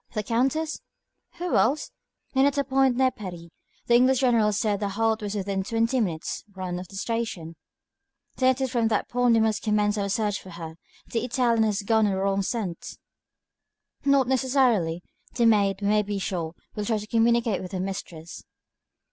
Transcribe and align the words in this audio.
"The 0.15 0.23
Countess?" 0.23 0.81
"Who 1.35 1.55
else?" 1.55 1.91
"And 2.33 2.47
at 2.47 2.57
a 2.57 2.63
point 2.63 2.95
near 2.97 3.11
Paris. 3.11 3.49
The 3.85 3.93
English 3.93 4.21
General 4.21 4.51
said 4.51 4.79
the 4.79 4.89
halt 4.89 5.21
was 5.21 5.35
within 5.35 5.61
twenty 5.63 5.99
minutes' 5.99 6.43
run 6.55 6.79
of 6.79 6.87
the 6.87 6.95
station." 6.95 7.55
"Then 8.37 8.49
it 8.49 8.61
is 8.61 8.71
from 8.71 8.87
that 8.87 9.07
point 9.09 9.35
we 9.35 9.41
must 9.41 9.61
commence 9.61 9.99
our 9.99 10.09
search 10.09 10.41
for 10.41 10.49
her. 10.49 10.73
The 11.11 11.23
Italian 11.23 11.61
has 11.65 11.83
gone 11.83 12.07
on 12.07 12.13
the 12.13 12.17
wrong 12.17 12.41
scent." 12.41 12.97
"Not 14.03 14.27
necessarily. 14.27 15.03
The 15.35 15.45
maid, 15.45 15.81
we 15.83 15.87
may 15.89 16.01
be 16.01 16.17
sure, 16.17 16.55
will 16.75 16.85
try 16.85 16.97
to 16.97 17.05
communicate 17.05 17.61
with 17.61 17.71
her 17.73 17.79
mistress." 17.79 18.41